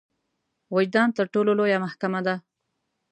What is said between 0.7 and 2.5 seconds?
وجدان تر ټولو لويه محکمه ده.